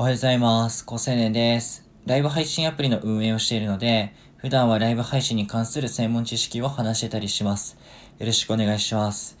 [0.00, 0.86] おはようございます。
[0.86, 1.86] 高青年です。
[2.06, 7.76] ライブ配信アプリの運営をしているので、普段はライブ配信に関する専門知識を話してたりします。
[8.18, 9.36] よろしくお願いします。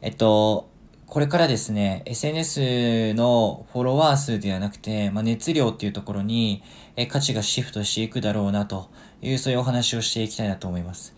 [0.00, 0.70] えっと、
[1.08, 6.62] これからですね、SNS のフォロワー数ではなくて、まあ、熱量っていうところに
[6.94, 8.90] え価値がシフトしていくだろうなと
[9.20, 11.16] いう、そういうお話をしていきたいなと思います。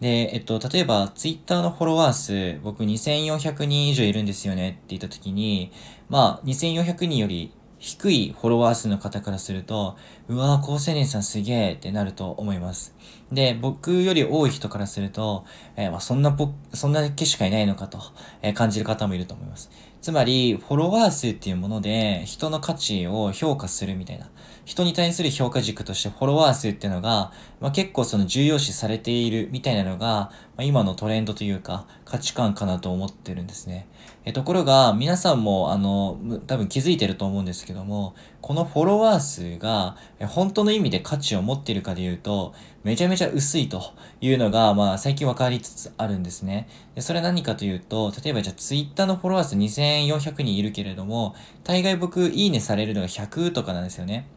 [0.00, 5.70] で、えっと、例えば、ツイッターのフォロワー数、僕2400人以上いるんですよねって言った時に、
[6.08, 7.52] まあ、2400人より
[7.82, 9.96] 低いフォロワー数の方からすると、
[10.28, 12.94] うわぁ、高青年さんすげえってなると思います。
[13.32, 17.98] で、僕より多い人からすると、えーまあ、そんなぽ、そんなだけしかいないのかと、
[18.40, 19.68] えー感じる方もいると思います。
[20.00, 24.30] つまり、フォロワー数っていうもので、人の価値を評価するみたいな。
[24.64, 33.86] 人に対する評価軸としてフォロワー数っていうのが、まあ、結構その重要視されているみたいなのが、まあ、今のトレンドというか価値観かなと思ってるんですね。
[34.24, 42.54] えところが、皆さんもあの、多分気づいてると思うんですけども、このフォロワー数が本当の意味で価値を持っているかで言うと、
[42.84, 43.82] めちゃめちゃ薄いと
[44.20, 46.68] いうのが、まあ最近分かりつつあるんですね。
[46.94, 54.28] でそれは何かというと、例えばじゃあツイッターのフォロワー数2400人いるけれども、大概僕いいねされるのが100とかなんですよね。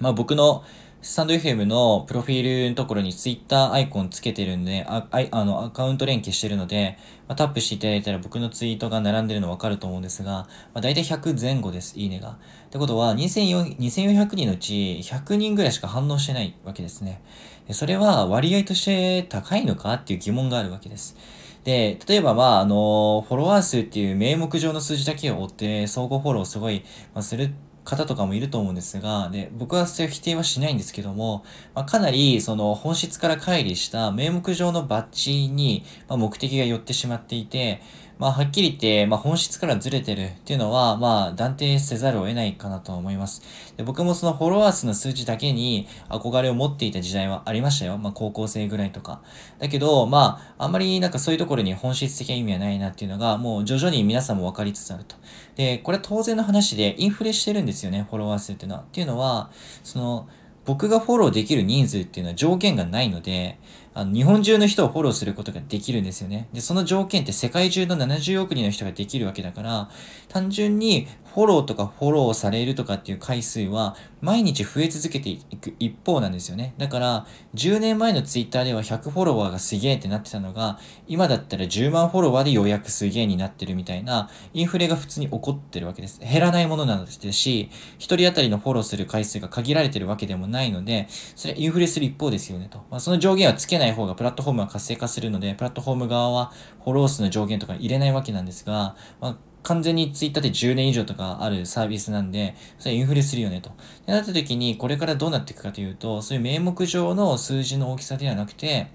[0.00, 0.64] まあ僕の
[1.00, 12.30] スタンド FM のプロフィールのところに Twitter アイコンつけてるんで、ああのアカウント連携してるので、まあ、タップしていただいたら僕のツイートが並んでるの分かると思うんですが、まあ、大体100前後です、いいねが。
[12.30, 12.36] っ
[12.70, 17.22] てことは2400 2400人のうち100人ぐらいしか反応してないわけですね。
[17.70, 21.16] それは割合として高いのかっていう疑問があるわけです。
[21.62, 26.82] で、例えばまあ、あの、フォロワー数っていう名目上の数字だけを追って相互フォローをすごい、
[27.14, 27.52] まあ、する
[27.88, 31.42] 方とかもいると思うんですが、で、僕はそれを否定はしないんですけども、
[31.74, 37.80] まあ、かなりその本質から乖離した名目上のバッジに、まあ、目的が寄ってしまっていて、
[38.18, 43.42] まあ、はっきり言って、まあ、本質からずれてるっていうのは、まあ、断定せざるを得ないかなと思います。
[43.76, 47.96] で僕もそのフォロワー数の数字だけに憧れを持っていた時代はありましたよ。
[47.96, 49.22] まあ、高校生ぐらいとか。
[49.60, 55.14] だけど、まあ、あんまりなんかそういうところに本質的な意味はないなっていうのが、もう徐々に皆さんも分かりつつあると。
[55.54, 58.82] で、これは当然の話で、インフレしてるんですよね、フォロワー数っていうのは。
[58.82, 59.50] っていうのは、
[59.82, 60.28] その、
[60.64, 63.58] 僕がフォローできる人数っていうのは条件がないので、
[63.98, 66.46] あの日本中の人をフォローすることができるんですよね。
[66.52, 69.90] で、その条件って世界中の70億人の人ができるわけだから、
[70.28, 76.74] 単純にフォローとかフォローされるとかっていう回数は毎日増え続けていく一方なんですよね。
[76.78, 86.20] だから、10年前のツイッターでは100フォロワーがすげえってなってたのが、今だったら10万フォロワーでようやくすげえになってるみたいな、インフレが普通に起こってるわけです。
[86.20, 92.78] 減らないものなのですし、1人当たりのフォローする回数が限られてるわけでもないので、それはインフレする一方ですよねと。
[92.90, 96.52] まあ、その上限はつけない方がプラットフォームは活性化するので、プラットフォーム側は
[96.84, 103.70] フォロー数の上限とか入れないわけなんですが、まあ完全にツイッターで10年以上とかあるサービスなんで、それインフレするよねと。
[103.70, 103.72] っ
[104.06, 108.90] てなった時に、これからどうなっていくかというと、そういう名目上の数字の大きさではなくて、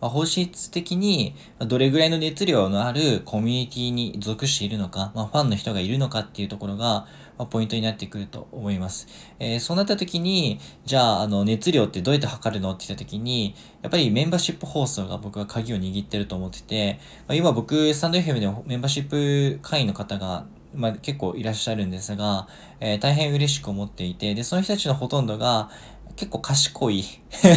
[0.00, 9.06] まあ、本質的にどれぐらいの熱量のあるコミュニティに属しているのか、まあ、ファンの人がいるのかっていうところが、まあ、ポイントになってくると思います。
[9.38, 22.46] えーそうなった時に、じゃあ、あの、熱量ってどうやって測るのって言った時に、やっぱりメンバーシップ放送が僕は鍵を握ってると思ってて、まあ、今僕、スタンド FM でメンバーシップ会員の方がまあ、結構いらっしゃるんですが、
[22.80, 25.70] えー大変嬉しく思っていて、で、その人たちのほとんどが
[26.16, 27.04] 結構賢い。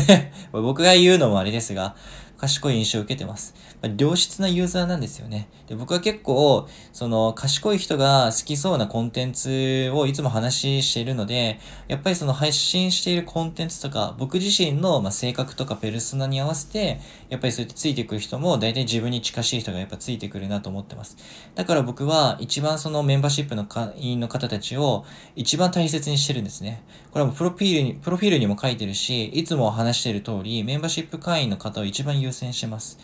[0.51, 1.96] 僕が言うのもあれですが、
[2.41, 3.53] 賢い印象を受けてます。
[3.84, 5.47] まあ良質なユーザーなんですよね。
[5.68, 17.00] で、僕は結構、その、賢い人が好きそうなコンテンツをいつも話しているので、やっぱりその配信しているコンテンツとか、僕自身の、ま、性格とかペルソナに合わせて、
[17.30, 21.18] やっぱりそうやってついてくる人も、大体自分に近しい人がやっぱついてくるなと思ってます。
[21.53, 26.81] だから僕は、一番そのメンバーシップの会員の方たちを、一番大切にしてるんですね。
[27.12, 32.97] これはもプロフィールに、プロフィールにも書いてるし、いつも話している通り、メンバーシップ会員の方を一番優先します。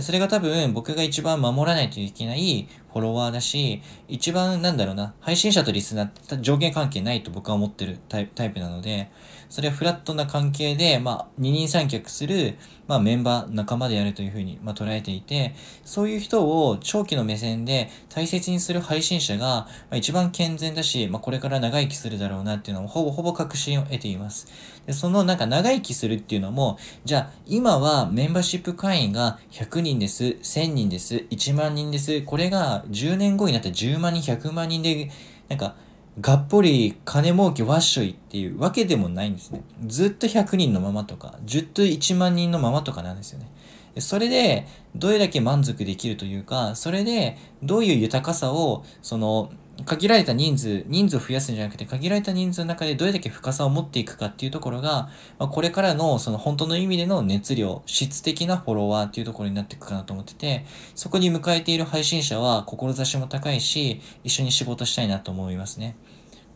[0.00, 9.10] それが多分僕が一番守らないといけないフォロワーだし、一番なんだろうな、配信者とリスナーって上限関係ないと僕は思ってるタイプなので、
[9.48, 12.56] それはフラットな関係で、まあ、二人三脚する、
[12.86, 15.54] まあ、メンバー、仲間であるというふうに、まあ、捉えていて、
[15.84, 24.48] そういう人を長期の目線で大切にする配信者が、まあ、一番健全だし、まあ、これから長生きするだろうなっていうのをほぼほぼ確信を得ています。
[24.86, 35.10] で、そのなんか長生きするっていうのも、じゃあ今はメンバーシップ会員が100人です、1000人です、1万人です、これが10年後になったら10万人、100万人で、
[35.48, 35.76] なんか、
[36.20, 39.62] がっぽり金儲けわっしょいっていうわけでもないんですね。
[39.86, 43.50] ずっと100人のままとか、ずっと1万人のままとかなんですよね。
[43.98, 49.50] それで、どれだけ満足できるというか、それで、どういう豊かさを、その、
[49.84, 55.08] 限られた人数、人数を増やすんじゃなくて、限られた人数の中でどれだけ深さを持っていくかっていうところが、
[55.38, 60.64] まあ、これからのその本当の意味での熱量、質的なフォロワーっていうところになっていくかなと思ってて、
[60.94, 65.96] そこに迎えている配信者は志も高いし、一緒に仕事したいなと思いますね。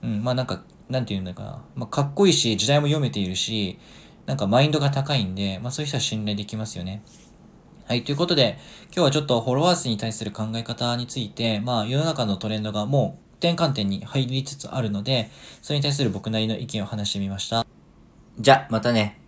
[0.02, 1.62] うん、まあなんか、なんて言うんだかな。
[1.74, 3.78] まあかっこいいし、時代も読めているし、
[4.26, 7.02] なんかマインドが高いんで、まあそういう人は信頼できますよね。
[7.88, 8.04] はい。
[8.04, 8.58] ということで、
[8.94, 15.30] 今日はちょっとフォロワー数に対する考え方について、まあ世の中のトレンドがもう転換点に入りつつあるので、
[15.62, 17.64] それに対する僕なりの意見を話してみました。
[18.38, 19.27] じゃ、またね。